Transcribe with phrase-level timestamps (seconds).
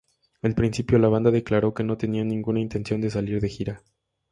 [0.41, 3.83] Al principio, la banda declaró que no tenían ninguna intención de salir de gira.